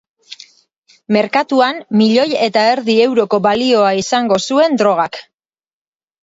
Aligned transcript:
Merkatuan 1.17 1.77
milioi 2.01 2.25
eta 2.45 2.63
erdi 2.71 2.95
euroko 3.05 3.41
balioa 3.49 3.93
izango 4.05 4.41
zuen 4.49 4.81
drogak. 4.85 5.21